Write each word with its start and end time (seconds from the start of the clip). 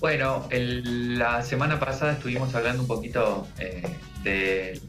Bueno, 0.00 0.48
la 0.52 1.42
semana 1.42 1.80
pasada 1.80 2.12
estuvimos 2.12 2.54
hablando 2.54 2.82
un 2.82 2.88
poquito 2.88 3.48
eh, 3.58 4.80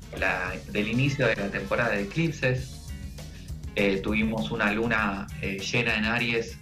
del 0.72 0.88
inicio 0.88 1.26
de 1.26 1.36
la 1.36 1.50
temporada 1.50 1.96
de 1.96 2.04
eclipses. 2.04 2.86
Eh, 3.76 4.02
tuvimos 4.04 4.52
una 4.52 4.72
luna 4.72 5.26
eh, 5.42 5.58
llena 5.58 5.96
en 5.96 6.06
Aries 6.06 6.60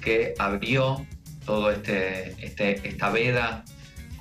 que 0.00 0.32
abrió 0.38 1.06
todo 1.44 1.70
este, 1.70 2.34
este 2.42 2.88
esta 2.88 3.10
veda 3.10 3.62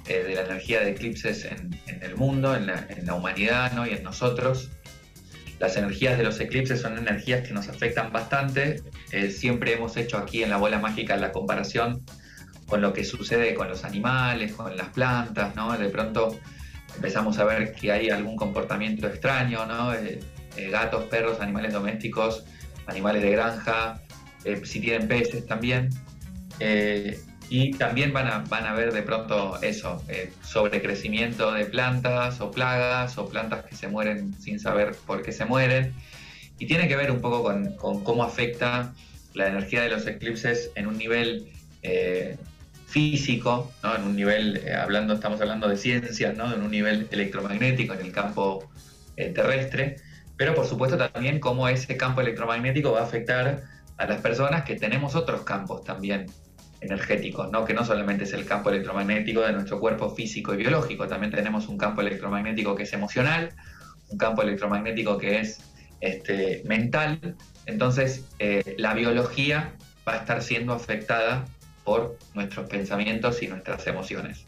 de 0.05 0.35
la 0.35 0.41
energía 0.41 0.81
de 0.81 0.91
eclipses 0.91 1.45
en, 1.45 1.79
el 2.01 2.15
mundo, 2.15 2.55
en 2.55 2.67
la, 2.67 3.15
humanidad 3.15 3.71
y 3.87 3.93
en 3.93 4.03
nosotros. 4.03 4.69
Las 5.59 5.77
energías 5.77 6.17
de 6.17 6.25
los 6.25 6.39
eclipses 6.41 6.81
son 6.81 6.97
energías 6.97 7.47
que 7.47 7.53
nos 7.53 7.69
afectan 7.69 8.11
bastante. 8.11 8.83
siempre 9.31 9.73
hemos 9.73 9.95
hecho 9.97 10.17
aquí 10.17 10.43
en 10.43 10.49
la 10.51 10.57
bola 10.57 10.77
mágica 10.77 11.15
la 11.15 11.31
comparación 11.31 12.03
con 12.68 12.82
lo 12.82 12.93
que 12.93 13.04
sucede 13.04 13.54
con 13.54 13.68
los 13.70 13.84
animales, 13.84 14.53
con 14.53 14.76
las 14.76 14.89
plantas, 14.89 15.55
¿no? 15.55 15.77
De 15.77 15.89
pronto 15.89 16.38
empezamos 16.95 17.38
a 17.38 17.44
ver 17.44 17.73
que 17.73 17.91
hay 17.91 18.09
algún 18.09 18.35
comportamiento 18.35 19.08
extraño, 19.08 19.66
¿no? 19.66 19.94
Eh, 19.94 20.20
eh, 20.58 20.70
gatos, 20.70 21.03
perros, 21.05 21.39
animales 21.41 21.73
domésticos, 21.73 22.44
animales 22.88 23.22
de 23.22 23.31
granja, 23.31 24.02
eh, 24.44 24.62
si 24.66 24.80
tienen 24.80 25.08
peces 25.08 25.45
también. 25.45 25.89
y 27.48 27.72
también 27.73 28.12
van 28.12 28.27
a, 28.27 28.39
van 28.49 28.66
a 28.66 28.73
ver 28.73 28.91
de 28.91 29.03
pronto 29.03 29.61
eso, 29.61 30.02
sobrecrecimiento 30.41 31.52
de 31.52 31.66
plantas 31.66 32.41
o 32.41 32.50
plagas 32.50 33.20
o 33.20 33.30
plantas 33.30 33.66
que 33.66 33.75
se 33.75 33.88
mueren 33.88 34.34
sin 34.41 34.59
saber 34.59 34.95
por 35.05 35.22
qué 35.22 35.31
se 35.31 35.45
mueren. 35.45 35.94
Y 36.58 36.66
tiene 36.66 36.88
que 36.88 36.95
ver 36.95 37.11
un 37.11 37.22
poco 37.22 37.44
con 37.44 38.03
cómo 38.03 38.23
afecta 38.23 38.94
la 39.36 39.47
energía 39.47 39.84
de 39.84 39.89
los 39.89 40.08
eclipses 40.08 40.72
en 40.75 40.88
un 40.88 40.97
nivel 40.97 41.52
físico, 42.85 43.71
en 43.84 44.03
un 44.03 44.16
nivel, 44.16 44.57
eh, 44.57 44.73
hablando, 44.73 45.16
estamos 45.16 45.41
hablando 45.41 45.67
de 45.67 45.77
ciencias, 45.77 46.36
¿no? 46.36 46.53
en 46.53 46.61
un 46.61 46.72
nivel 46.72 47.08
electromagnético 47.11 47.94
en 47.94 48.02
el 48.02 48.11
campo 48.11 48.69
eh, 49.17 49.30
terrestre, 49.30 49.97
pero 50.38 50.53
por 50.53 50.66
supuesto 50.66 50.97
también 50.97 51.39
cómo 51.39 51.67
ese 51.67 51.97
campo 51.97 52.22
electromagnético 52.22 52.91
va 52.91 53.02
a 53.02 53.03
afectar 53.03 53.63
a 53.97 54.06
las 54.06 54.22
personas 54.22 54.63
que 54.63 54.75
tenemos 54.75 55.16
otros 55.16 55.41
campos 55.41 55.83
también 55.83 56.28
energéticos, 56.81 57.50
¿no? 57.52 57.66
que 57.66 57.73
no 57.73 57.83
solamente 57.86 58.25
es 58.25 58.33
el 58.33 58.45
campo 58.45 58.69
electromagnético 58.69 59.41
de 59.41 59.53
nuestro 59.53 59.80
cuerpo 59.80 60.13
físico 60.13 60.53
y 60.53 60.58
biológico, 60.58 61.08
también 61.08 61.31
tenemos 61.31 61.67
un 61.67 61.78
campo 61.78 62.02
electromagnético 62.02 62.75
que 62.75 62.83
es 62.83 62.94
emocional, 62.94 63.50
un 64.09 64.17
campo 64.17 64.44
electromagnético 64.44 65.17
que 65.17 65.39
es 65.39 65.59
este, 66.02 66.61
mental, 66.66 67.36
entonces 67.66 68.25
eh, 68.39 68.75
la 68.78 68.94
biología 68.94 69.73
va 70.08 70.13
a 70.13 70.17
estar 70.17 70.41
siendo 70.44 70.73
afectada 70.73 71.45
por 71.86 72.17
nuestros 72.33 72.67
pensamientos 72.67 73.41
y 73.41 73.47
nuestras 73.47 73.88
emociones. 73.88 74.45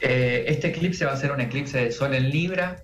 Eh, 0.00 0.44
este 0.48 0.68
eclipse 0.68 1.06
va 1.06 1.12
a 1.12 1.16
ser 1.16 1.32
un 1.32 1.40
eclipse 1.40 1.78
de 1.78 1.92
sol 1.92 2.14
en 2.14 2.28
Libra, 2.28 2.82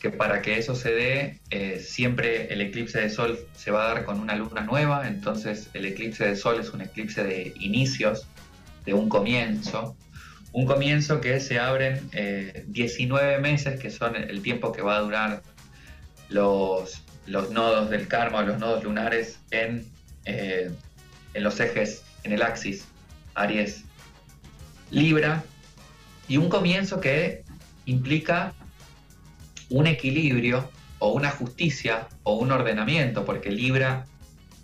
que 0.00 0.10
para 0.10 0.42
que 0.42 0.58
eso 0.58 0.76
se 0.76 0.92
dé, 0.92 1.40
eh, 1.50 1.80
siempre 1.80 2.52
el 2.52 2.60
eclipse 2.60 3.00
de 3.00 3.10
sol 3.10 3.38
se 3.56 3.72
va 3.72 3.86
a 3.86 3.94
dar 3.94 4.04
con 4.04 4.20
una 4.20 4.36
luna 4.36 4.60
nueva, 4.60 5.08
entonces 5.08 5.70
el 5.72 5.86
eclipse 5.86 6.24
de 6.24 6.36
sol 6.36 6.60
es 6.60 6.70
un 6.70 6.82
eclipse 6.82 7.24
de 7.24 7.52
inicios, 7.58 8.28
de 8.84 8.94
un 8.94 9.08
comienzo, 9.08 9.96
un 10.52 10.66
comienzo 10.66 11.20
que 11.20 11.40
se 11.40 11.58
abren 11.58 12.08
19 12.68 13.34
eh, 13.34 13.38
meses, 13.38 13.80
que 13.80 13.90
son 13.90 14.14
el 14.14 14.42
tiempo 14.42 14.70
que 14.70 14.82
va 14.82 14.98
a 14.98 15.00
durar 15.00 15.42
los, 16.28 17.02
los 17.26 17.50
nodos 17.50 17.90
del 17.90 18.06
karma, 18.06 18.42
los 18.42 18.58
nodos 18.58 18.84
lunares 18.84 19.40
en, 19.50 19.86
en 20.24 20.76
los 21.34 21.58
ejes 21.58 22.05
en 22.26 22.32
el 22.32 22.42
axis 22.42 22.84
Aries 23.34 23.84
Libra 24.90 25.44
y 26.28 26.36
un 26.36 26.48
comienzo 26.48 27.00
que 27.00 27.44
implica 27.86 28.52
un 29.70 29.86
equilibrio 29.86 30.68
o 30.98 31.12
una 31.12 31.30
justicia 31.30 32.08
o 32.24 32.34
un 32.34 32.50
ordenamiento, 32.50 33.24
porque 33.24 33.50
Libra 33.50 34.06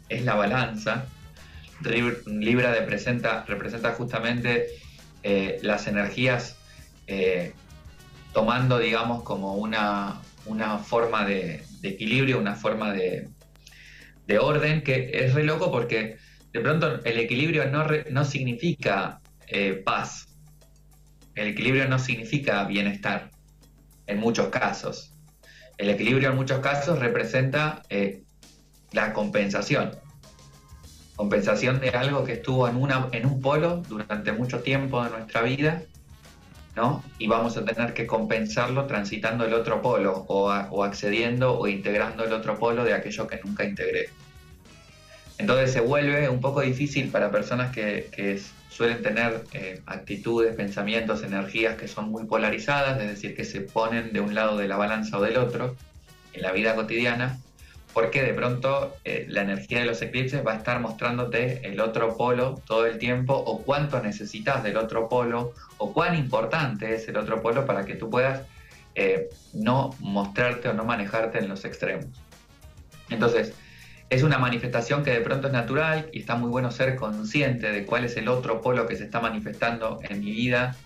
es 0.08 0.24
la 0.24 0.34
balanza. 0.34 1.06
Libra 2.26 2.74
representa, 2.74 3.94
justamente 3.96 4.68
eh, 5.22 5.58
las 5.62 5.86
energías 5.86 6.56
eh, 7.06 7.52
tomando, 8.32 8.78
digamos, 8.78 9.22
como 9.22 9.54
una, 9.54 10.20
una 10.46 10.78
forma 10.78 11.24
de, 11.24 11.64
equilibrio, 11.82 12.38
una 12.38 12.54
forma 12.54 12.92
de, 12.92 13.28
de, 14.26 14.38
orden, 14.38 14.82
que 14.82 15.10
es 15.12 15.34
re 15.34 15.44
loco 15.44 15.70
porque 15.70 16.16
de 16.52 16.60
pronto 16.60 17.02
el 17.04 17.18
equilibrio 17.18 17.70
no, 17.70 17.86
no 18.10 18.24
significa 18.24 19.20
eh, 19.46 19.82
paz, 19.84 20.26
el 21.34 21.48
equilibrio 21.48 21.88
no 21.88 21.98
significa 21.98 22.64
bienestar 22.64 23.30
en 24.06 24.20
muchos 24.20 24.48
casos. 24.48 25.12
El 25.78 25.88
equilibrio 25.88 26.30
en 26.30 26.36
muchos 26.36 26.60
casos 26.60 26.98
representa 26.98 27.82
eh, 27.88 28.22
la 28.92 29.14
compensación. 29.14 29.92
Compensación 31.16 31.80
de 31.80 31.90
algo 31.90 32.24
que 32.24 32.34
estuvo 32.34 32.68
en, 32.68 32.76
una, 32.76 33.08
en 33.12 33.26
un 33.26 33.40
polo 33.40 33.82
durante 33.88 34.32
mucho 34.32 34.60
tiempo 34.60 35.02
de 35.02 35.10
nuestra 35.10 35.42
vida, 35.42 35.82
¿no? 36.76 37.02
Y 37.18 37.28
vamos 37.28 37.56
a 37.56 37.64
tener 37.64 37.94
que 37.94 38.06
compensarlo 38.06 38.86
transitando 38.86 39.44
el 39.44 39.54
otro 39.54 39.80
polo 39.80 40.24
o, 40.28 40.50
o 40.50 40.84
accediendo 40.84 41.58
o 41.58 41.66
integrando 41.66 42.24
el 42.24 42.32
otro 42.32 42.58
polo 42.58 42.84
de 42.84 42.92
aquello 42.92 43.26
que 43.26 43.40
nunca 43.42 43.64
integré. 43.64 44.10
Entonces 45.42 45.72
se 45.72 45.80
vuelve 45.80 46.28
un 46.28 46.40
poco 46.40 46.60
difícil 46.60 47.10
para 47.10 47.32
personas 47.32 47.72
que, 47.72 48.40
suelen 48.68 49.02
tener 49.02 49.42
eh, 49.52 49.82
actitudes, 49.86 50.54
pensamientos, 50.54 51.24
energías 51.24 51.76
que 51.76 51.88
son 51.88 52.10
muy 52.10 52.24
polarizadas, 52.24 52.98
es 53.00 53.08
decir, 53.08 53.34
que 53.36 53.44
se 53.44 53.60
ponen 53.60 54.12
de 54.12 54.20
un 54.20 54.34
lado 54.34 54.56
de 54.56 54.66
la 54.68 54.76
balanza 54.76 55.18
o 55.18 55.20
del 55.20 55.36
otro 55.36 55.76
en 56.32 56.42
la 56.42 56.52
vida 56.52 56.76
cotidiana, 56.76 57.38
porque 57.92 58.22
de 58.22 58.32
pronto 58.32 58.96
eh, 59.04 59.26
la 59.28 59.42
energía 59.42 59.80
de 59.80 59.86
los 59.86 60.00
eclipses 60.00 60.46
va 60.46 60.52
a 60.52 60.56
estar 60.58 60.80
mostrándote 60.80 61.68
el 61.68 61.80
otro 61.80 62.16
polo 62.16 62.62
todo 62.64 62.86
el 62.86 62.98
tiempo 62.98 63.34
o 63.34 63.62
cuánto 63.62 64.00
necesitas 64.00 64.62
del 64.62 64.76
otro 64.76 65.08
polo 65.08 65.52
o 65.76 65.92
cuán 65.92 66.16
importante 66.16 66.94
es 66.94 67.08
el 67.08 67.16
otro 67.16 67.42
polo 67.42 67.66
para 67.66 67.84
que 67.84 67.96
tú 67.96 68.08
puedas 68.08 68.42
eh, 68.94 69.28
no 69.52 69.90
mostrarte 69.98 70.68
o 70.68 70.72
no 70.72 70.84
manejarte 70.84 71.40
en 71.40 71.48
los 71.48 71.64
extremos. 71.64 72.06
Entonces, 73.10 73.52
es 74.12 74.22
una 74.22 74.36
manifestación 74.36 75.02
que 75.02 75.10
de 75.10 75.22
pronto 75.22 75.46
es 75.46 75.54
natural 75.54 76.10
y 76.12 76.18
está 76.18 76.36
muy 76.36 76.50
bueno 76.50 76.70
ser 76.70 76.96
consciente 76.96 77.72
de 77.72 77.86
cuál 77.86 78.04
es 78.04 78.14
el 78.18 78.28
otro 78.28 78.60
polo 78.60 78.86
que 78.86 78.94
se 78.94 79.04
está 79.04 79.20
manifestando 79.20 80.00
en 80.02 80.20
mi 80.20 80.30
vida, 80.32 80.76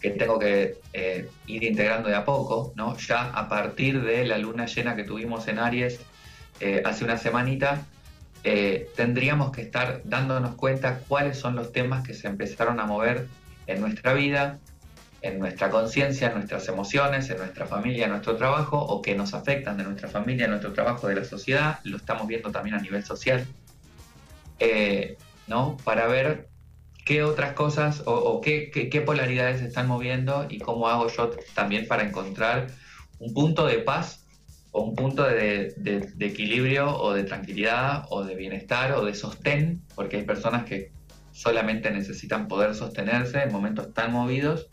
que 0.00 0.08
tengo 0.12 0.38
que 0.38 0.78
eh, 0.94 1.28
ir 1.46 1.64
integrando 1.64 2.08
de 2.08 2.14
a 2.14 2.24
poco, 2.24 2.72
¿no? 2.74 2.96
Ya 2.96 3.24
a 3.24 3.46
partir 3.50 4.02
de 4.02 4.24
la 4.24 4.38
luna 4.38 4.64
llena 4.64 4.96
que 4.96 5.04
tuvimos 5.04 5.48
en 5.48 5.58
Aries 5.58 6.00
eh, 6.60 6.82
hace 6.86 7.04
una 7.04 7.18
semanita, 7.18 7.84
eh, 8.42 8.88
tendríamos 8.96 9.52
que 9.52 9.60
estar 9.60 10.00
dándonos 10.04 10.54
cuenta 10.54 11.00
cuáles 11.06 11.36
son 11.36 11.54
los 11.56 11.72
temas 11.72 12.02
que 12.06 12.14
se 12.14 12.26
empezaron 12.26 12.80
a 12.80 12.86
mover 12.86 13.28
en 13.66 13.82
nuestra 13.82 14.14
vida 14.14 14.60
en 15.22 15.38
nuestra 15.38 15.70
conciencia, 15.70 16.28
en 16.28 16.34
nuestras 16.34 16.68
emociones, 16.68 17.30
en 17.30 17.38
nuestra 17.38 17.66
familia, 17.66 18.04
en 18.04 18.10
nuestro 18.10 18.36
trabajo, 18.36 18.78
o 18.78 19.00
que 19.00 19.14
nos 19.14 19.34
afectan 19.34 19.76
de 19.76 19.84
nuestra 19.84 20.08
familia, 20.08 20.48
nuestro 20.48 20.72
trabajo, 20.72 21.06
de 21.06 21.14
la 21.14 21.24
sociedad, 21.24 21.78
lo 21.84 21.96
estamos 21.96 22.26
viendo 22.26 22.50
también 22.50 22.74
a 22.74 22.80
nivel 22.80 23.04
social, 23.04 23.46
eh, 24.58 25.16
¿no? 25.46 25.76
Para 25.84 26.08
ver 26.08 26.48
qué 27.04 27.22
otras 27.22 27.54
cosas 27.54 28.02
o, 28.04 28.40
qué, 28.40 28.70
qué, 28.70 29.00
polaridades 29.00 29.60
se 29.60 29.66
están 29.66 29.86
moviendo 29.88 30.46
y 30.48 30.58
cómo 30.58 30.88
hago 30.88 31.08
yo 31.08 31.30
también 31.54 31.86
para 31.86 32.02
encontrar 32.04 32.68
un 33.18 33.32
punto 33.32 33.66
de 33.66 33.78
paz 33.78 34.26
o 34.72 34.82
un 34.82 34.94
punto 34.94 35.24
de, 35.24 35.74
de 35.76 36.26
equilibrio 36.26 36.96
o 36.96 37.12
de 37.12 37.24
tranquilidad 37.24 38.06
o 38.10 38.24
de 38.24 38.34
bienestar 38.34 38.92
o 38.92 39.04
de 39.04 39.14
sostén, 39.14 39.82
porque 39.94 40.16
hay 40.16 40.22
personas 40.24 40.64
que 40.64 40.90
solamente 41.32 41.90
necesitan 41.90 42.48
poder 42.48 42.74
sostenerse 42.74 43.42
en 43.42 43.52
momentos 43.52 43.92
tan 43.94 44.12
movidos 44.12 44.68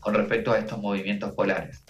con 0.00 0.14
respecto 0.14 0.52
a 0.52 0.58
estos 0.58 0.78
movimientos 0.78 1.32
polares. 1.34 1.84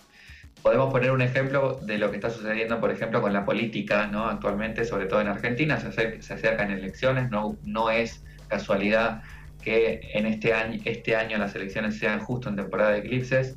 Podemos 0.63 0.91
poner 0.91 1.13
un 1.13 1.23
ejemplo 1.23 1.79
de 1.83 1.99
lo 1.99 2.11
que 2.11 2.17
está 2.17 2.31
sucediendo, 2.31 2.81
por 2.81 2.91
ejemplo, 2.91 3.23
con 3.23 3.33
la 3.33 3.45
política, 3.45 4.09
¿no? 4.09 4.27
Actualmente, 4.27 4.85
sobre 4.85 5.07
todo 5.07 5.21
en 5.21 5.29
Argentina, 5.29 5.79
se, 5.79 5.89
acercan 5.89 6.71
elecciones, 6.71 7.31
no, 7.31 7.57
no 7.65 7.91
es 7.91 8.25
casualidad 8.49 9.23
que 9.63 10.01
en 10.15 10.27
este 10.27 10.53
año, 10.55 10.81
este 10.85 11.15
año 11.15 11.39
las 11.39 11.55
elecciones 11.55 11.99
sean 11.99 12.21
justo 12.21 12.49
en 12.49 12.57
temporada 12.57 12.91
de 12.91 12.99
eclipses, 12.99 13.57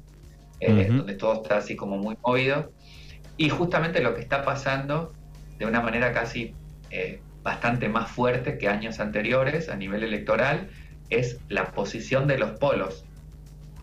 eh, 0.60 0.88
donde 0.90 1.16
todo 1.16 1.42
está 1.42 1.58
así 1.58 1.76
como 1.76 1.98
muy 1.98 2.16
movido. 2.24 2.72
Y 3.38 3.50
justamente 3.50 4.02
lo 4.02 4.14
que 4.14 4.22
está 4.22 4.44
pasando 4.44 5.14
de 5.58 5.66
una 5.66 5.82
manera 5.82 6.12
casi 6.14 6.54
eh, 6.92 7.22
bastante 7.44 7.90
más 7.90 8.12
fuerte 8.12 8.58
que 8.58 8.68
años 8.68 9.00
anteriores 9.00 9.70
a 9.70 9.76
nivel 9.76 10.04
electoral 10.04 10.70
es 11.10 11.40
la 11.50 11.72
posición 11.72 12.28
de 12.28 12.38
los 12.38 12.52
polos. 12.60 13.06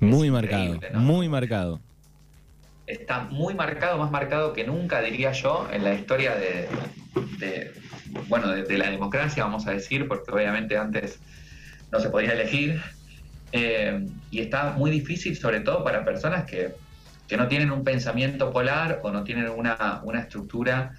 Muy 0.00 0.30
marcado, 0.30 0.78
muy 0.94 1.28
marcado. 1.28 1.80
Está 2.86 3.20
muy 3.24 3.54
marcado, 3.54 3.98
más 3.98 4.10
marcado 4.10 4.52
que 4.52 4.64
nunca, 4.64 5.02
diría 5.02 5.32
yo, 5.32 5.68
en 5.70 5.84
la 5.84 5.94
historia 5.94 6.34
de, 6.34 6.68
bueno, 8.28 8.48
de, 8.48 8.78
la 8.78 8.90
democracia, 8.90 9.44
vamos 9.44 9.66
a 9.66 9.72
decir, 9.72 10.08
porque 10.08 10.30
obviamente 10.30 10.76
antes 10.76 11.18
no 11.92 12.00
se 12.00 12.08
podía 12.08 12.32
elegir. 12.32 12.80
Eh, 13.52 14.06
y 14.30 14.40
está 14.40 14.72
muy 14.72 14.90
difícil, 14.90 15.36
sobre 15.36 15.60
todo 15.60 15.84
para 15.84 16.04
personas 16.04 16.44
que, 16.44 16.74
no 17.36 17.46
tienen 17.46 17.70
un 17.70 17.84
pensamiento 17.84 18.50
polar 18.50 19.00
o 19.02 19.10
no 19.10 19.22
tienen 19.22 19.50
una, 19.50 20.00
una 20.02 20.20
estructura 20.20 20.94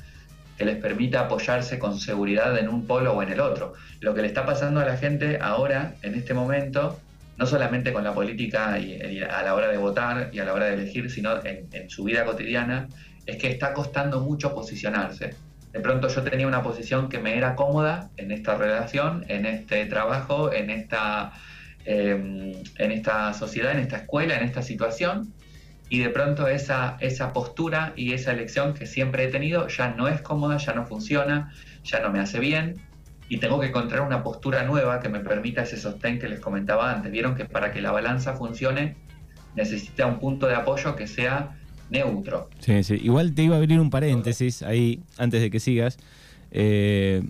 que 0.59 0.65
les 0.65 0.75
permita 0.75 1.21
apoyarse 1.21 1.79
con 1.79 1.97
seguridad 1.99 2.55
en 2.59 2.69
un 2.69 2.85
polo 2.85 3.13
o 3.13 3.23
en 3.23 3.31
el 3.31 3.39
otro. 3.39 3.73
Lo 3.99 4.13
que 4.13 4.21
le 4.21 4.27
está 4.27 4.45
pasando 4.45 4.79
a 4.79 4.85
la 4.85 4.97
gente 4.97 5.39
ahora, 5.41 5.95
en 6.03 6.13
este 6.13 6.35
momento, 6.35 6.99
no 7.39 7.45
solamente 7.45 7.93
con 7.93 8.03
la 8.03 8.13
política 8.13 8.77
y, 8.77 9.21
a 9.21 9.41
la 9.41 9.55
hora 9.55 9.69
de 9.69 9.77
votar 9.77 10.29
y 10.33 10.39
a 10.39 10.45
la 10.45 10.53
hora 10.53 10.65
de 10.65 10.73
elegir, 10.73 11.09
sino 11.09 11.41
en, 11.45 11.89
su 11.89 12.03
vida 12.03 12.25
cotidiana, 12.25 12.89
es 13.25 13.37
que 13.37 13.49
está 13.49 13.73
costando 13.73 14.19
mucho 14.19 14.53
posicionarse. 14.53 15.35
De 15.71 15.79
pronto 15.79 16.09
yo 16.09 16.21
tenía 16.21 16.47
una 16.47 16.61
posición 16.61 17.07
que 17.07 17.19
me 17.19 17.37
era 17.37 17.55
cómoda 17.55 18.09
en 18.17 18.31
esta 18.31 18.55
relación, 18.55 19.23
en 19.29 19.45
este 19.45 19.85
trabajo, 19.85 20.51
en 20.51 20.69
esta, 20.69 21.31
em, 21.85 22.51
en 22.77 22.91
esta 22.91 23.33
sociedad, 23.33 23.71
en 23.71 23.79
esta 23.79 23.97
escuela, 23.97 24.35
en 24.35 24.43
esta 24.43 24.61
situación, 24.61 25.33
y 25.87 25.99
de 25.99 26.09
pronto 26.09 26.49
esa, 26.49 26.97
esa 26.99 27.31
postura 27.31 27.93
y 27.95 28.11
esa 28.13 28.33
elección 28.33 28.73
que 28.73 28.85
siempre 28.85 29.23
he 29.23 29.27
tenido 29.29 29.69
ya 29.69 29.91
no 29.91 30.09
es 30.09 30.21
cómoda, 30.21 30.57
ya 30.57 30.73
no 30.73 30.85
funciona, 30.85 31.53
ya 31.85 32.01
no 32.01 32.11
me 32.11 32.19
hace 32.19 32.39
bien 32.39 32.88
y 33.29 33.37
tengo 33.37 33.59
que 33.59 33.67
encontrar 33.67 34.01
una 34.01 34.23
postura 34.23 34.63
nueva 34.63 34.99
que 34.99 35.07
me 35.07 35.19
permita 35.19 35.61
ese 35.61 35.77
sostén 35.77 36.17
que 36.17 36.27
les 36.27 36.39
comentaba 36.39 36.91
antes. 36.91 37.11
Vieron 37.11 37.35
que 37.35 37.45
para 37.45 37.71
que 37.71 37.79
la 37.79 37.91
balanza 37.91 38.33
funcione 38.33 38.95
necesita 39.55 40.07
un 40.07 40.19
punto 40.19 40.47
de 40.47 40.55
apoyo 40.55 40.95
que 40.95 41.05
sea 41.05 41.55
neutro. 41.91 42.49
Sí, 42.59 42.83
sí. 42.83 42.95
Igual 42.95 43.35
te 43.35 43.43
iba 43.43 43.55
a 43.55 43.59
abrir 43.59 43.79
un 43.79 43.91
paréntesis 43.91 44.63
ahí 44.63 45.03
antes 45.17 45.41
de 45.41 45.51
que 45.51 45.59
sigas. 45.59 45.97
Eh, 46.49 47.23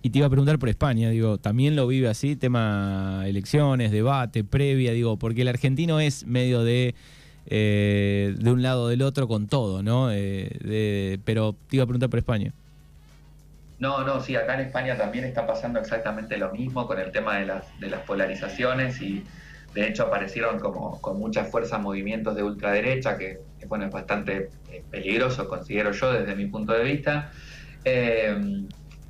y 0.00 0.10
te 0.10 0.18
iba 0.18 0.26
a 0.26 0.30
preguntar 0.30 0.58
por 0.58 0.70
España, 0.70 1.10
digo, 1.10 1.36
¿también 1.36 1.76
lo 1.76 1.86
vive 1.86 2.08
así? 2.08 2.34
Tema 2.34 3.24
elecciones, 3.26 3.90
debate, 3.90 4.42
previa, 4.42 4.92
digo, 4.92 5.18
porque 5.18 5.42
el 5.42 5.48
argentino 5.48 6.00
es 6.00 6.26
medio 6.26 6.64
de 6.64 6.94
eh, 7.44 8.34
de 8.38 8.50
un 8.50 8.62
lado 8.62 8.84
o 8.84 8.88
del 8.88 9.02
otro 9.02 9.28
con 9.28 9.48
todo, 9.48 9.82
¿no? 9.82 10.08
Eh, 10.12 11.18
pero 11.24 11.54
te 11.68 11.76
iba 11.76 11.84
a 11.84 11.86
preguntar 11.86 12.08
por 12.08 12.18
España. 12.18 12.54
No, 13.78 14.04
no, 14.04 14.20
sí, 14.20 14.36
acá 14.36 14.54
en 14.54 14.60
España 14.60 14.96
también 14.96 15.24
está 15.24 15.46
pasando 15.46 15.78
exactamente 15.78 16.38
lo 16.38 16.50
mismo 16.52 16.86
con 16.86 16.98
el 16.98 17.12
tema 17.12 17.36
de 17.38 17.46
las, 17.46 17.78
de 17.78 17.90
las 17.90 18.00
polarizaciones 18.02 19.00
y 19.02 19.22
de 19.74 19.88
hecho 19.88 20.04
aparecieron 20.04 20.58
como 20.58 21.00
con 21.00 21.18
mucha 21.18 21.44
fuerza 21.44 21.78
movimientos 21.78 22.34
de 22.34 22.42
ultraderecha, 22.42 23.18
que, 23.18 23.40
bueno, 23.68 23.84
es 23.84 23.92
bastante 23.92 24.48
eh, 24.70 24.82
peligroso, 24.90 25.46
considero 25.46 25.92
yo 25.92 26.12
desde 26.12 26.34
mi 26.34 26.46
punto 26.46 26.72
de 26.72 26.84
vista, 26.84 27.30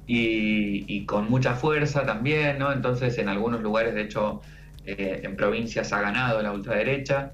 y, 0.07 1.07
con 1.07 1.31
mucha 1.31 1.55
fuerza 1.55 2.05
también, 2.05 2.59
¿no? 2.59 2.73
Entonces 2.73 3.17
en 3.19 3.29
algunos 3.29 3.63
lugares, 3.63 3.95
de 3.95 4.03
hecho, 4.03 4.43
en 4.85 5.35
provincias 5.37 5.93
ha 5.93 6.01
ganado 6.01 6.43
la 6.43 6.53
ultraderecha. 6.53 7.33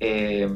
Eh, 0.00 0.48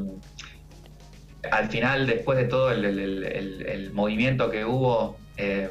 al 1.51 1.69
final, 1.69 2.07
después 2.07 2.37
de 2.37 2.45
todo 2.45 2.71
el, 2.71 3.91
movimiento 3.93 4.49
que 4.49 4.65
hubo, 4.65 5.17
eh, 5.37 5.69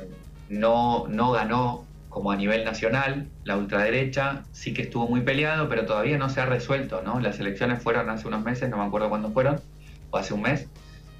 no, 0.54 1.06
no 1.08 1.32
ganó 1.32 1.86
como 2.08 2.30
a 2.30 2.36
nivel 2.36 2.64
nacional, 2.64 3.28
la 3.42 3.56
ultraderecha 3.56 4.44
sí 4.52 4.72
que 4.72 4.82
estuvo 4.82 5.08
muy 5.08 5.22
peleado, 5.22 5.68
pero 5.68 5.84
todavía 5.84 6.16
no 6.16 6.28
se 6.28 6.40
ha 6.40 6.46
resuelto, 6.46 7.02
¿no? 7.02 7.18
Las 7.18 7.40
elecciones 7.40 7.82
fueron 7.82 8.08
hace 8.08 8.28
unos 8.28 8.44
meses, 8.44 8.70
no 8.70 8.76
me 8.76 8.84
acuerdo 8.84 9.08
cuándo 9.08 9.32
fueron, 9.32 9.60
o 10.10 10.16
hace 10.16 10.32
un 10.32 10.42
mes, 10.42 10.68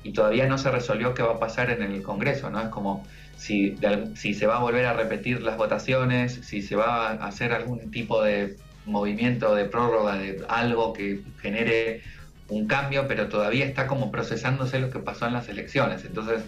y 0.05 0.13
todavía 0.13 0.47
no 0.47 0.57
se 0.57 0.71
resolvió 0.71 1.13
qué 1.13 1.25
va 1.25 1.33
a 1.33 1.41
pasar 1.41 1.71
en 1.71 1.83
el 1.83 2.03
Congreso, 2.03 2.49
¿no? 2.49 2.61
Es 2.61 2.69
como 2.69 3.05
si, 3.37 3.77
si 4.15 4.35
se 4.35 4.47
va 4.47 4.59
a 4.59 4.61
volver 4.61 4.87
a 4.87 4.93
repetir 4.93 5.43
las 5.43 5.57
votaciones, 5.57 6.35
si 6.45 6.63
se 6.63 6.77
va 6.77 7.09
a 7.09 7.27
hacer 7.27 7.53
algún 7.53 7.91
tipo 7.91 8.23
de 8.23 8.57
movimiento 8.87 9.55
de 9.57 9.65
prórroga 9.65 10.17
de 10.17 10.45
algo 10.49 10.93
que 10.93 11.23
genere 11.41 12.03
un 12.49 12.69
cambio, 12.69 13.09
pero 13.09 13.29
todavía 13.29 13.65
está 13.65 13.89
como 13.89 14.13
procesándose 14.13 14.79
lo 14.79 14.91
que 14.91 15.01
pasó 15.01 15.27
en 15.27 15.33
las 15.33 15.49
elecciones. 15.49 16.05
Entonces, 16.05 16.45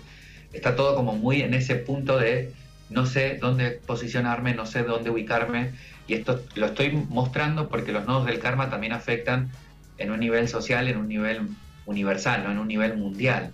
está 0.53 0.77
todo 0.77 0.95
como 0.95 1.15
muy 1.15 1.43
en 1.43 1.55
ese 1.55 1.75
punto 1.77 2.19
de 2.19 2.53
no 2.91 3.07
sé 3.07 3.39
dónde 3.41 3.81
posicionarme, 3.87 4.55
no 4.55 4.67
sé 4.67 4.83
dónde 4.83 5.11
ubicarme. 5.11 5.73
Y 6.07 6.15
esto 6.15 6.43
lo 6.55 6.67
estoy 6.67 6.93
mostrando 7.09 7.69
porque 7.69 7.93
los 7.93 8.07
nodos 8.07 8.27
del 8.27 8.39
karma 8.39 8.71
también 8.71 8.93
afectan 8.93 9.51
en 9.99 10.11
un 10.11 10.21
nivel 10.21 10.49
social, 10.49 10.89
en 10.89 10.99
un 10.99 11.09
nivel 11.09 11.49
universal, 11.87 12.45
¿no? 12.45 12.53
en 12.53 12.59
un 12.59 12.69
nivel 12.69 12.97
mundial 12.97 13.53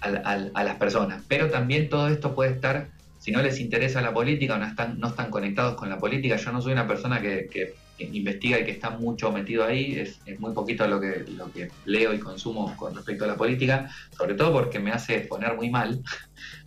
a, 0.00 0.64
las 0.64 0.76
personas. 0.76 1.22
Pero 1.28 1.50
también 1.50 1.88
todo 1.88 2.08
esto 2.08 2.34
puede 2.34 2.52
estar, 2.52 2.88
si 3.18 3.32
no 3.32 3.42
les 3.42 3.60
interesa 3.60 4.00
la 4.00 4.14
política 4.14 4.54
o 4.54 4.58
no 4.58 4.66
están, 4.66 4.98
no 4.98 5.08
están 5.08 5.30
conectados 5.30 5.74
con 5.74 5.90
la 5.90 5.98
política, 5.98 6.36
yo 6.36 6.52
no 6.52 6.62
soy 6.62 6.72
una 6.72 6.86
persona 6.86 7.20
que 7.20 7.74
investiga 8.00 8.58
y 8.58 8.64
que 8.64 8.70
está 8.70 8.90
mucho 8.90 9.30
metido 9.32 9.64
ahí, 9.64 9.98
es, 9.98 10.20
muy 10.38 10.52
poquito 10.52 10.86
lo 10.86 11.00
que, 11.00 11.24
lo 11.36 11.52
que 11.52 11.70
leo 11.84 12.12
y 12.14 12.18
consumo 12.18 12.74
con 12.76 12.94
respecto 12.94 13.24
a 13.24 13.28
la 13.28 13.36
política, 13.36 13.90
sobre 14.16 14.34
todo 14.34 14.52
porque 14.52 14.78
me 14.78 14.90
hace 14.90 15.20
poner 15.20 15.54
muy 15.54 15.70
mal, 15.70 16.02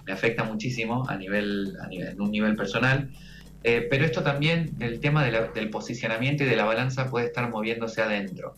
me 0.06 0.14
afecta 0.14 0.44
muchísimo 0.44 1.08
a 1.10 1.16
nivel, 1.16 1.78
a 1.82 1.88
nivel 1.88 2.10
en 2.10 2.22
un 2.22 2.32
nivel 2.32 2.56
personal. 2.56 3.10
Eh, 3.64 3.88
pero 3.90 4.06
esto 4.06 4.24
también, 4.24 4.76
el 4.80 5.00
tema 5.00 5.24
del 5.24 5.70
posicionamiento 5.70 6.44
y 6.44 6.48
de 6.48 6.56
la 6.56 6.66
balanza 6.66 7.10
puede 7.10 7.28
estar 7.28 7.50
moviéndose 7.50 8.02
adentro, 8.02 8.56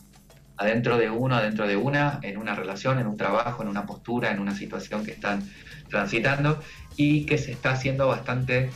adentro 0.56 0.98
de 0.98 1.10
uno, 1.10 1.36
adentro 1.36 1.68
de 1.68 1.76
una, 1.76 2.18
en 2.22 2.38
una 2.38 2.54
relación, 2.54 2.98
en 2.98 3.06
un 3.06 3.16
trabajo, 3.16 3.62
en 3.62 3.68
una 3.68 3.86
postura, 3.86 4.32
en 4.32 4.40
una 4.40 4.54
situación 4.54 5.04
que 5.04 5.12
están 5.12 5.48
transitando 5.88 6.60
y 6.96 7.24
que 7.26 7.38
se 7.38 7.52
está 7.52 7.70
haciendo 7.70 8.08
bastante 8.08 8.70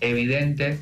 evidente 0.00 0.80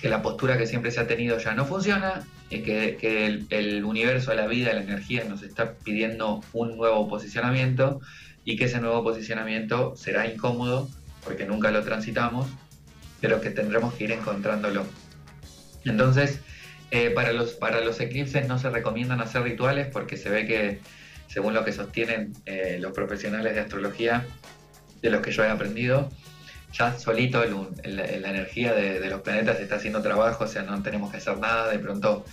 que 0.00 0.08
la 0.08 0.20
postura 0.20 0.58
que 0.58 0.66
siempre 0.66 0.90
se 0.90 1.00
ha 1.00 1.06
tenido 1.06 1.38
ya 1.38 1.54
no 1.54 1.64
funciona, 1.64 2.24
y 2.50 2.62
que, 2.62 3.44
el, 3.50 3.84
universo, 3.84 4.34
la 4.34 4.46
vida, 4.46 4.72
la 4.72 4.82
energía 4.82 5.24
nos 5.24 5.42
está 5.42 5.74
pidiendo 5.74 6.42
un 6.52 6.76
nuevo 6.76 7.08
posicionamiento 7.08 8.00
y 8.44 8.56
que 8.56 8.64
ese 8.64 8.80
nuevo 8.80 9.02
posicionamiento 9.02 9.96
será 9.96 10.26
incómodo 10.26 10.88
porque 11.24 11.46
nunca 11.46 11.70
lo 11.70 11.82
transitamos, 11.82 12.46
pero 13.20 13.40
que 13.40 13.50
tendremos 13.50 13.94
que 13.94 14.04
ir 14.04 14.12
encontrándolo. 14.12 14.84
Entonces, 15.84 16.40
eh, 16.90 17.10
para, 17.10 17.32
los, 17.32 17.54
para 17.54 17.80
los 17.80 18.00
eclipses 18.00 18.46
no 18.46 18.58
se 18.58 18.70
recomiendan 18.70 19.20
hacer 19.20 19.42
rituales 19.42 19.88
porque 19.92 20.16
se 20.16 20.30
ve 20.30 20.46
que, 20.46 20.80
según 21.28 21.54
lo 21.54 21.64
que 21.64 21.72
sostienen 21.72 22.32
eh, 22.46 22.78
los 22.80 22.92
profesionales 22.92 23.54
de 23.54 23.60
astrología, 23.60 24.26
de 25.02 25.10
los 25.10 25.20
que 25.20 25.32
yo 25.32 25.44
he 25.44 25.50
aprendido, 25.50 26.10
ya 26.72 26.98
solito 26.98 27.44
la 27.84 28.30
energía 28.30 28.72
de, 28.72 29.08
los 29.08 29.20
planetas 29.20 29.60
está 29.60 29.76
haciendo 29.76 30.02
trabajo, 30.02 30.44
o 30.44 30.46
sea, 30.46 30.62
no 30.62 30.82
tenemos 30.82 31.10
que 31.10 31.18
hacer 31.18 31.38
nada, 31.38 31.70
de 31.70 31.78
pronto, 31.78 32.24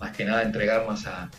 más 0.00 0.16
que 0.16 0.24
nada, 0.24 0.42
entregarnos 0.42 1.06
a, 1.06 1.30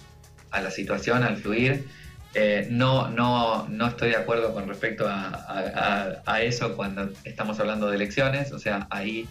la 0.51 0.69
situación, 0.69 1.23
al 1.23 1.37
fluir. 1.37 1.87
Eh, 2.33 2.67
no, 2.69 3.09
no, 3.09 3.67
no 3.67 3.87
estoy 3.87 4.09
de 4.09 4.15
acuerdo 4.15 4.53
con 4.53 4.67
respecto 4.67 5.05
a, 5.07 6.41
eso 6.41 6.75
cuando 6.75 7.09
estamos 7.23 7.59
hablando 7.59 7.89
de 7.89 7.97
elecciones, 7.97 8.51
o 8.53 8.59
sea, 8.59 8.87
ahí 8.89 9.27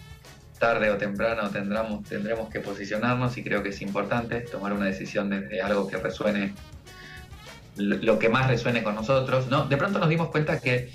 tarde 0.59 0.91
o 0.91 0.97
temprano 0.97 1.49
tendremos, 1.49 2.03
tendremos 2.07 2.49
que 2.49 2.59
posicionarnos 2.59 3.35
y 3.37 3.43
creo 3.43 3.63
que 3.63 3.69
es 3.69 3.81
importante 3.81 4.41
tomar 4.41 4.73
una 4.73 4.85
decisión 4.85 5.29
de 5.29 5.61
algo 5.61 5.87
que 5.87 5.97
resuene, 5.97 6.53
lo 7.75 8.19
que 8.19 8.29
más 8.29 8.47
resuene 8.47 8.83
con 8.83 8.93
nosotros. 8.93 9.47
¿no? 9.47 9.65
De 9.65 9.77
pronto 9.77 9.97
nos 9.97 10.07
dimos 10.07 10.29
cuenta 10.29 10.59
que 10.59 10.91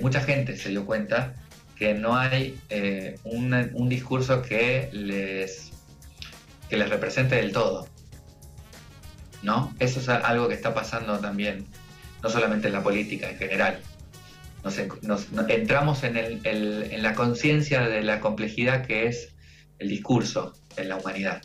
mucha 0.00 0.20
gente 0.20 0.56
se 0.56 0.70
dio 0.70 0.86
cuenta 0.86 1.34
que 1.76 1.94
no 1.94 2.16
hay 2.16 2.58
eh, 2.70 3.18
un, 3.24 3.88
discurso 3.88 4.42
que 4.42 4.88
les, 4.92 5.70
que 6.68 6.76
les 6.76 6.88
represente 6.88 7.36
del 7.36 7.52
todo. 7.52 7.88
¿No? 9.44 9.74
Eso 9.78 10.00
es 10.00 10.08
algo 10.08 10.48
que 10.48 10.54
está 10.54 10.74
pasando 10.74 11.18
también, 11.18 11.66
no 12.22 12.30
solamente 12.30 12.68
en 12.68 12.72
la 12.72 12.82
política, 12.82 13.30
en 13.30 13.36
general. 13.36 13.78
Nos, 14.64 14.78
entramos 15.48 16.02
en, 16.04 17.02
la 17.02 17.14
conciencia 17.14 17.82
de 17.82 18.02
la 18.02 18.20
complejidad 18.20 18.86
que 18.86 19.06
es 19.06 19.34
el 19.78 19.88
discurso 19.88 20.54
en 20.76 20.88
la 20.88 20.96
humanidad. 20.96 21.42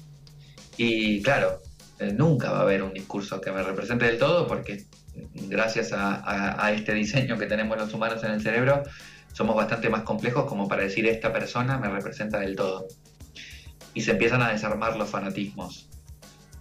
Y 0.77 1.21
claro, 1.21 1.59
eh, 1.99 2.13
nunca 2.13 2.51
va 2.51 2.59
a 2.59 2.61
haber 2.61 2.81
un 2.81 2.93
discurso 2.93 3.41
que 3.41 3.51
me 3.51 3.61
represente 3.61 4.05
del 4.05 4.17
todo 4.17 4.47
porque 4.47 4.85
gracias 5.33 5.91
a, 5.91 6.71
este 6.71 6.93
diseño 6.93 7.37
que 7.37 7.45
tenemos 7.45 7.77
los 7.77 7.93
humanos 7.93 8.23
en 8.23 8.31
el 8.31 8.41
cerebro, 8.41 8.83
somos 9.33 9.57
bastante 9.57 9.89
más 9.89 10.03
complejos 10.03 10.45
como 10.45 10.69
para 10.69 10.83
decir 10.83 11.05
esta 11.05 11.33
persona 11.33 11.77
me 11.77 11.89
representa 11.89 12.39
del 12.39 12.55
todo. 12.55 12.87
Y 13.93 14.01
se 14.01 14.11
empiezan 14.11 14.41
a 14.41 14.49
desarmar 14.49 14.95
los 14.95 15.09
fanatismos, 15.09 15.88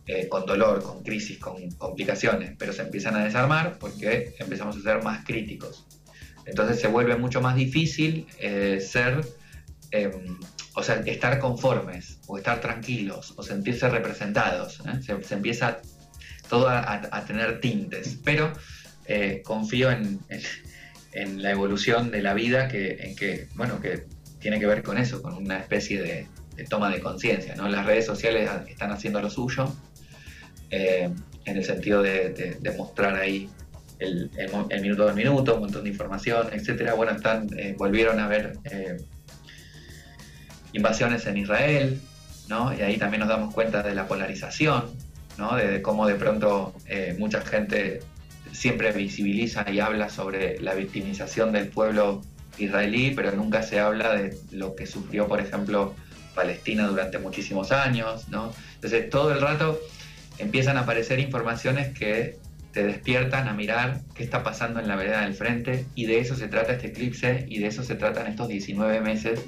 eh, 0.08 0.28
con 0.28 0.46
dolor, 0.46 0.82
con 0.82 1.02
crisis, 1.02 1.38
con 1.38 1.70
complicaciones, 1.72 2.54
pero 2.58 2.72
se 2.72 2.82
empiezan 2.82 3.14
a 3.14 3.24
desarmar 3.24 3.78
porque 3.78 4.34
empezamos 4.38 4.76
a 4.76 4.80
ser 4.80 5.02
más 5.02 5.24
críticos. 5.24 5.86
Entonces 6.46 6.80
se 6.80 6.88
vuelve 6.88 7.16
mucho 7.16 7.40
más 7.40 7.54
difícil 7.54 8.26
eh, 8.40 8.80
ser, 8.80 9.20
em, 9.90 10.38
o 10.74 10.82
sea, 10.82 10.96
estar 11.06 11.38
conformes, 11.38 12.18
o 12.26 12.38
estar 12.38 12.60
tranquilos, 12.60 13.34
o 13.36 13.42
sentirse 13.42 13.88
representados. 13.88 14.80
¿eh? 14.80 15.02
Se, 15.02 15.22
se 15.22 15.34
empieza 15.34 15.80
todo 16.48 16.68
a, 16.68 17.24
tener 17.26 17.60
tintes, 17.60 18.18
pero 18.24 18.52
eh, 19.06 19.42
confío 19.44 19.90
en, 19.90 20.20
la 21.42 21.50
evolución 21.50 22.10
de 22.10 22.22
la 22.22 22.32
vida 22.32 22.68
que, 22.68 22.96
en 23.00 23.16
que, 23.16 23.48
bueno, 23.54 23.80
que 23.80 24.06
tiene 24.38 24.60
que 24.60 24.66
ver 24.66 24.82
con 24.82 24.98
eso, 24.98 25.20
con 25.20 25.34
una 25.34 25.58
especie 25.58 26.00
de, 26.00 26.26
toma 26.68 26.90
de 26.90 27.00
conciencia. 27.00 27.56
¿no? 27.56 27.68
Las 27.68 27.86
redes 27.86 28.06
sociales 28.06 28.48
están 28.68 28.92
haciendo 28.92 29.20
lo 29.20 29.28
suyo, 29.28 29.74
en 30.70 31.16
el 31.44 31.64
sentido 31.64 32.02
de, 32.02 32.58
mostrar 32.76 33.16
ahí 33.16 33.48
el, 33.98 34.30
minuto 34.80 35.06
del 35.06 35.14
minuto, 35.14 35.54
un 35.54 35.60
montón 35.60 35.84
de 35.84 35.90
información, 35.90 36.48
etcétera. 36.52 36.94
Bueno, 36.94 37.12
están, 37.12 37.48
volvieron 37.76 38.20
a 38.20 38.28
ver 38.28 38.58
invasiones 40.72 41.26
en 41.26 41.36
Israel, 41.36 42.00
¿no? 42.48 42.74
Y 42.76 42.82
ahí 42.82 42.96
también 42.96 43.20
nos 43.20 43.28
damos 43.28 43.54
cuenta 43.54 43.82
de 43.82 43.94
la 43.94 44.06
polarización, 44.06 44.84
¿no? 45.36 45.56
De, 45.56 45.82
cómo 45.82 46.06
de 46.06 46.14
pronto 46.14 46.74
eh, 46.86 47.14
mucha 47.18 47.40
gente 47.40 48.00
siempre 48.52 48.92
visibiliza 48.92 49.70
y 49.70 49.80
habla 49.80 50.08
sobre 50.08 50.60
la 50.60 50.74
victimización 50.74 51.52
del 51.52 51.68
pueblo 51.68 52.22
israelí, 52.58 53.12
pero 53.14 53.32
nunca 53.32 53.62
se 53.62 53.78
habla 53.78 54.14
de 54.14 54.36
lo 54.50 54.74
que 54.74 54.86
sufrió, 54.86 55.28
por 55.28 55.40
ejemplo, 55.40 55.94
Palestina 56.34 56.86
durante 56.86 57.18
muchísimos 57.18 57.72
años, 57.72 58.28
¿no? 58.28 58.52
Entonces 58.74 59.10
todo 59.10 59.32
el 59.32 59.40
rato 59.40 59.78
empiezan 60.38 60.76
a 60.76 60.80
aparecer 60.80 61.18
informaciones 61.18 61.96
que 61.96 62.38
te 62.72 62.84
despiertan 62.84 63.48
a 63.48 63.54
mirar 63.54 64.00
qué 64.14 64.22
está 64.22 64.42
pasando 64.42 64.78
en 64.80 64.88
la 64.88 64.96
vereda 64.96 65.22
del 65.22 65.34
frente 65.34 65.86
y 65.94 66.06
de 66.06 66.20
eso 66.20 66.36
se 66.36 66.48
trata 66.48 66.72
este 66.72 66.88
eclipse 66.88 67.46
y 67.48 67.58
de 67.58 67.66
eso 67.66 67.82
se 67.82 67.94
tratan 67.94 68.26
estos 68.26 68.48
19 68.48 69.00
meses 69.00 69.40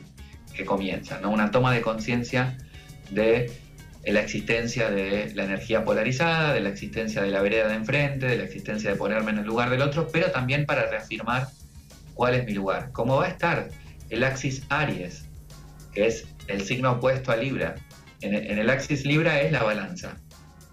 que 0.54 0.64
comienzan, 0.64 1.22
¿no? 1.22 1.30
Una 1.30 1.50
toma 1.50 1.72
de 1.72 1.80
conciencia 1.80 2.56
de 3.10 3.50
la 4.04 4.20
existencia 4.20 4.90
de 4.90 5.32
la 5.34 5.44
energía 5.44 5.84
polarizada, 5.84 6.54
de 6.54 6.60
la 6.60 6.70
existencia 6.70 7.22
de 7.22 7.30
la 7.30 7.42
vereda 7.42 7.68
de 7.68 7.74
enfrente, 7.74 8.26
de 8.26 8.36
la 8.36 8.44
existencia 8.44 8.90
de 8.90 8.96
ponerme 8.96 9.30
en 9.32 9.38
el 9.38 9.44
lugar 9.44 9.70
del 9.70 9.82
otro, 9.82 10.08
pero 10.10 10.30
también 10.30 10.64
para 10.64 10.86
reafirmar 10.90 11.48
cuál 12.14 12.34
es 12.34 12.44
mi 12.44 12.54
lugar. 12.54 12.92
Como 12.92 13.16
va 13.16 13.26
a 13.26 13.28
estar 13.28 13.68
el 14.08 14.24
axis 14.24 14.62
Aries, 14.70 15.26
que 15.92 16.06
es 16.06 16.26
el 16.48 16.62
signo 16.62 16.92
opuesto 16.92 17.30
a 17.32 17.36
Libra. 17.36 17.74
En 18.22 18.34
el, 18.34 18.68
axis 18.68 19.06
Libra 19.06 19.40
es 19.40 19.50
la 19.50 19.62
balanza, 19.62 20.18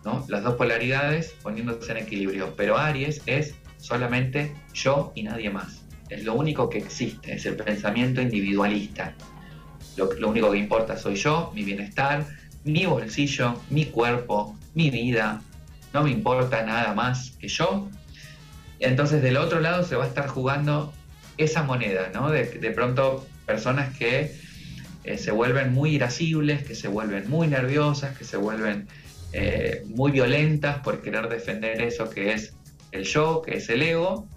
¿no? 0.06 0.26
las 0.28 0.44
dos 0.44 0.56
polaridades 0.56 1.36
poniéndose 1.42 1.92
en 1.92 1.98
equilibrio, 1.98 2.54
pero 2.56 2.78
Aries 2.78 3.22
es 3.26 3.56
solamente 3.78 4.54
yo 4.74 5.12
y 5.16 5.24
nadie 5.24 5.50
más. 5.50 5.84
Es 6.10 6.24
lo 6.24 6.36
único 6.36 6.70
que 6.70 6.78
existe, 6.78 7.34
es 7.34 7.46
el 7.46 7.56
pensamiento 7.56 8.22
individualista. 8.22 9.14
Lo, 9.98 10.30
único 10.30 10.52
que 10.52 10.58
importa 10.58 10.96
soy 10.98 11.16
yo, 11.16 11.52
mi 11.56 11.64
bienestar, 11.64 12.26
mi 12.64 12.86
bolsillo, 12.86 13.60
mi 13.70 13.86
cuerpo, 13.86 14.56
mi 14.74 14.90
vida. 14.90 15.42
No 15.94 16.04
me 16.04 16.12
importa 16.12 16.64
nada 16.64 16.94
más 16.94 17.32
que 17.40 17.48
yo. 17.48 17.90
Entonces 18.80 19.24
del 19.24 19.38
otro 19.38 19.60
lado 19.60 19.84
se 19.84 19.96
va 19.96 20.06
a 20.06 20.08
estar 20.08 20.28
jugando 20.28 20.94
esa 21.38 21.64
moneda, 21.64 22.12
¿no? 22.14 22.30
De, 22.30 22.46
pronto 22.76 23.26
personas 23.46 23.96
que 23.98 24.36
eh, 25.04 25.18
se 25.18 25.32
vuelven 25.32 25.74
muy 25.74 25.96
irascibles, 25.96 26.64
que 26.64 26.76
se 26.76 26.88
vuelven 26.88 27.30
muy 27.30 27.48
nerviosas, 27.48 28.18
que 28.18 28.24
se 28.24 28.38
vuelven 28.38 28.88
eh, 29.34 29.84
muy 29.88 30.12
violentas 30.12 30.80
por 30.80 31.02
querer 31.02 31.30
defender 31.30 31.82
eso 31.82 32.10
que 32.10 32.34
es 32.34 32.54
el 32.92 33.04
yo, 33.04 33.42
que 33.42 33.58
es 33.58 33.70
el 33.70 33.82
ego. 33.82 34.28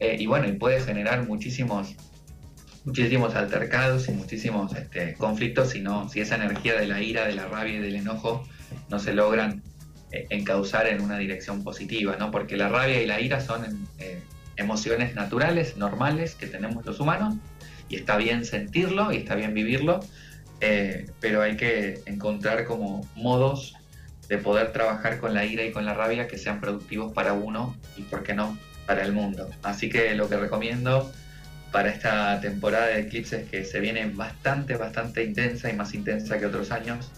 Eh, 0.00 0.16
y 0.18 0.26
bueno, 0.26 0.48
y 0.48 0.52
puede 0.52 0.80
generar 0.80 1.26
muchísimos 1.26 1.96
muchísimos 2.84 3.34
altercados 3.34 4.08
y 4.08 4.12
muchísimos 4.12 4.74
este, 4.74 5.12
conflictos 5.14 5.70
si, 5.70 5.84
si 6.10 6.20
esa 6.20 6.36
energía 6.36 6.80
de 6.80 6.86
la 6.86 7.02
ira, 7.02 7.26
de 7.26 7.34
la 7.34 7.46
rabia 7.46 7.74
y 7.74 7.78
del 7.80 7.96
enojo 7.96 8.48
no 8.88 8.98
se 8.98 9.12
logran 9.12 9.62
eh, 10.10 10.26
encauzar 10.30 10.86
en 10.86 11.02
una 11.02 11.18
dirección 11.18 11.62
positiva, 11.62 12.16
¿no? 12.18 12.30
Porque 12.30 12.56
la 12.56 12.70
rabia 12.70 13.02
y 13.02 13.06
la 13.06 13.20
ira 13.20 13.42
son 13.42 13.86
eh, 13.98 14.22
emociones 14.56 15.14
naturales, 15.14 15.76
normales 15.76 16.34
que 16.34 16.46
tenemos 16.46 16.86
los 16.86 16.98
humanos 16.98 17.34
y 17.90 17.96
está 17.96 18.16
bien 18.16 18.46
sentirlo 18.46 19.12
y 19.12 19.18
está 19.18 19.34
bien 19.34 19.52
vivirlo, 19.52 20.00
eh, 20.60 21.10
pero 21.20 21.42
hay 21.42 21.58
que 21.58 22.00
encontrar 22.06 22.64
como 22.64 23.06
modos 23.16 23.74
de 24.28 24.38
poder 24.38 24.72
trabajar 24.72 25.18
con 25.18 25.34
la 25.34 25.44
ira 25.44 25.64
y 25.64 25.72
con 25.72 25.84
la 25.84 25.94
rabia 25.94 26.28
que 26.28 26.38
sean 26.38 26.60
productivos 26.60 27.12
para 27.12 27.32
uno 27.32 27.76
y, 27.96 28.02
¿por 28.02 28.22
qué 28.22 28.34
no?, 28.34 28.58
para 28.86 29.04
el 29.04 29.12
mundo. 29.12 29.48
Así 29.62 29.88
que 29.88 30.14
lo 30.14 30.28
que 30.28 30.36
recomiendo 30.36 31.10
para 31.72 31.90
esta 31.90 32.40
temporada 32.40 32.86
de 32.86 33.00
eclipses 33.00 33.48
que 33.48 33.64
se 33.64 33.80
viene 33.80 34.10
bastante, 34.14 34.76
bastante 34.76 35.24
intensa 35.24 35.70
y 35.70 35.74
más 35.74 35.94
intensa 35.94 36.38
que 36.38 36.46
otros 36.46 36.70
años. 36.70 37.10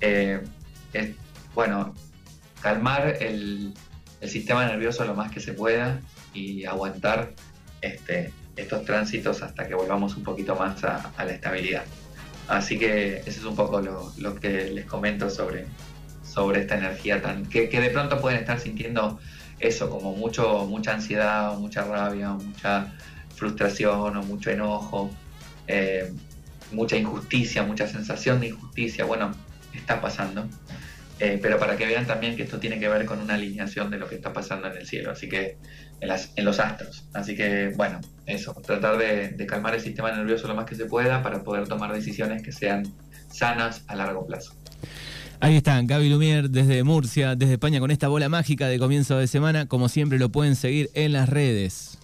Eh, 0.00 0.40
es, 0.92 1.10
bueno, 1.54 1.94
calmar 2.60 3.16
el, 3.20 3.74
sistema 4.26 4.66
nervioso 4.66 5.04
lo 5.04 5.14
más 5.14 5.30
que 5.30 5.38
se 5.38 5.52
pueda 5.52 6.00
y 6.34 6.64
aguantar 6.64 7.30
este, 7.80 8.32
estos 8.56 8.84
tránsitos 8.84 9.42
hasta 9.42 9.68
que 9.68 9.76
volvamos 9.76 10.16
un 10.16 10.24
poquito 10.24 10.56
más 10.56 10.82
a, 10.82 11.12
la 11.16 11.32
estabilidad. 11.32 11.84
Así 12.48 12.78
que 12.78 13.18
eso 13.18 13.30
es 13.30 13.44
un 13.44 13.54
poco 13.54 13.80
lo, 13.80 14.34
que 14.40 14.70
les 14.70 14.86
comento 14.86 15.30
sobre, 15.30 15.66
sobre 16.38 16.60
esta 16.60 16.76
energía 16.76 17.20
tan 17.20 17.46
que, 17.46 17.66
de 17.68 17.90
pronto 17.90 18.20
pueden 18.20 18.38
estar 18.38 18.60
sintiendo 18.60 19.18
eso, 19.58 19.90
como 19.90 20.12
mucho, 20.14 20.66
mucha 20.66 20.92
ansiedad, 20.94 21.50
o 21.50 21.58
mucha 21.58 21.82
rabia, 21.82 22.32
o 22.32 22.38
mucha 22.38 22.94
frustración 23.34 24.16
o 24.16 24.22
mucho 24.22 24.48
enojo, 24.50 25.10
eh, 25.66 26.12
mucha 26.70 26.96
injusticia, 26.96 27.64
mucha 27.64 27.88
sensación 27.88 28.38
de 28.38 28.48
injusticia. 28.48 29.04
Bueno, 29.04 29.34
está 29.74 30.00
pasando. 30.00 30.48
Eh, 31.18 31.40
pero 31.42 31.58
para 31.58 31.76
que 31.76 31.86
vean 31.86 32.06
también 32.06 32.36
que 32.36 32.44
esto 32.44 32.60
tiene 32.60 32.78
que 32.78 32.88
ver 32.88 33.04
con 33.04 33.18
una 33.20 33.34
alineación 33.34 33.90
de 33.90 33.98
lo 33.98 34.08
que 34.08 34.14
está 34.14 34.32
pasando 34.32 34.68
en 34.68 34.76
el 34.76 34.86
cielo, 34.86 35.10
así 35.10 35.28
que 35.28 35.56
en, 36.00 36.44
los 36.44 36.60
astros. 36.60 37.08
Así 37.14 37.34
que 37.34 37.72
bueno, 37.76 38.00
eso, 38.26 38.54
tratar 38.64 38.96
de, 38.96 39.44
calmar 39.48 39.74
el 39.74 39.80
sistema 39.80 40.12
nervioso 40.12 40.46
lo 40.46 40.54
más 40.54 40.66
que 40.66 40.76
se 40.76 40.84
pueda 40.84 41.20
para 41.20 41.42
poder 41.42 41.66
tomar 41.66 41.92
decisiones 41.92 42.44
que 42.44 42.52
sean 42.52 42.84
sanas 43.32 43.82
a 43.88 43.96
largo 43.96 44.24
plazo. 44.24 44.54
Ahí 45.40 45.56
están, 45.56 45.86
Gaby 45.86 46.08
Lumier 46.08 46.50
desde 46.50 46.82
Murcia, 46.82 47.36
desde 47.36 47.54
España, 47.54 47.80
con 47.80 47.90
esta 47.90 48.08
bola 48.08 48.28
mágica 48.28 48.66
de 48.66 48.78
comienzo 48.78 49.18
de 49.18 49.26
semana. 49.26 49.66
Como 49.66 49.88
siempre, 49.88 50.18
lo 50.18 50.30
pueden 50.30 50.56
seguir 50.56 50.90
en 50.94 51.12
las 51.12 51.28
redes 51.28 51.98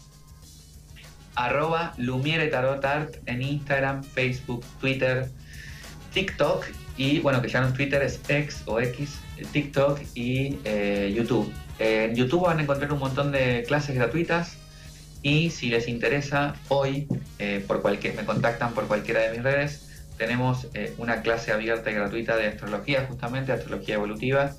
arroba 1.37 1.95
Lumiere 1.97 2.49
Tarot 2.49 2.85
Art 2.85 3.17
en 3.27 3.43
Instagram, 3.43 4.03
Facebook, 4.03 4.65
Twitter, 4.81 5.29
TikTok 6.13 6.65
y 6.97 7.21
bueno, 7.21 7.43
que 7.43 7.49
ya 7.49 7.61
no 7.61 7.69
es 7.69 7.75
Twitter, 7.75 8.03
es 8.03 8.21
X 8.29 8.63
o 8.67 8.81
X, 8.81 9.19
TikTok 9.53 10.01
y 10.15 10.59
eh, 10.65 11.13
YouTube. 11.15 11.53
En 11.79 12.15
YouTube 12.15 12.43
van 12.43 12.59
a 12.59 12.63
encontrar 12.63 12.93
un 12.93 13.01
montón 13.01 13.33
de 13.33 13.65
clases 13.67 13.97
gratuitas 13.97 14.57
y 15.23 15.51
si 15.51 15.71
les 15.71 15.89
interesa, 15.89 16.55
hoy 16.69 17.09
eh, 17.39 17.65
por 17.67 17.83
cualquier, 17.83 18.15
me 18.15 18.25
contactan 18.25 18.75
por 18.75 18.87
cualquiera 18.87 19.23
de 19.23 19.33
mis 19.33 19.43
redes. 19.43 19.94
Tenemos 20.17 20.69
eh, 20.75 20.95
una 20.99 21.23
clase 21.23 21.53
abierta 21.53 21.91
y 21.91 21.95
gratuita 21.95 22.37
de 22.37 22.47
astrología, 22.47 23.07
justamente, 23.09 23.53
astrología 23.53 23.97
evolutiva, 23.97 24.53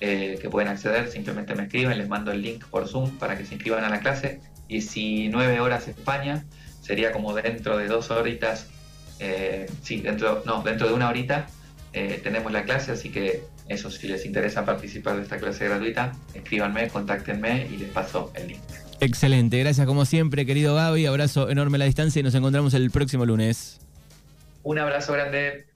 que 0.00 0.48
pueden 0.50 0.68
acceder, 0.68 1.12
simplemente 1.12 1.54
me 1.54 1.62
escriben, 1.62 1.96
les 1.96 2.08
mando 2.08 2.32
el 2.32 2.42
link 2.42 2.64
por 2.64 2.88
Zoom 2.88 3.18
para 3.18 3.38
que 3.38 3.46
se 3.46 3.54
inscriban 3.54 3.84
a 3.84 3.88
la 3.88 4.00
clase 4.00 4.40
19 4.72 5.60
horas 5.60 5.88
España, 5.88 6.44
sería 6.80 7.12
como 7.12 7.34
dentro 7.34 7.76
de 7.76 7.86
dos 7.86 8.10
horitas, 8.10 8.66
eh, 9.18 9.70
sí, 9.82 10.00
dentro, 10.00 10.42
no, 10.46 10.62
dentro 10.62 10.88
de 10.88 10.94
una 10.94 11.08
horita 11.08 11.46
eh, 11.92 12.20
tenemos 12.22 12.50
la 12.52 12.64
clase, 12.64 12.92
así 12.92 13.10
que 13.10 13.44
eso, 13.68 13.90
si 13.90 14.08
les 14.08 14.24
interesa 14.24 14.64
participar 14.64 15.16
de 15.16 15.22
esta 15.22 15.36
clase 15.38 15.66
gratuita, 15.66 16.12
escríbanme, 16.34 16.88
contáctenme 16.88 17.68
y 17.70 17.76
les 17.76 17.90
paso 17.90 18.32
el 18.34 18.48
link. 18.48 18.60
Excelente, 19.00 19.58
gracias 19.58 19.86
como 19.86 20.04
siempre, 20.04 20.46
querido 20.46 20.74
Gaby, 20.74 21.06
abrazo 21.06 21.50
enorme 21.50 21.76
a 21.76 21.80
la 21.80 21.84
distancia 21.84 22.20
y 22.20 22.22
nos 22.22 22.34
encontramos 22.34 22.72
el 22.74 22.90
próximo 22.90 23.26
lunes. 23.26 23.81
Un 24.62 24.78
abrazo 24.78 25.12
grande. 25.12 25.71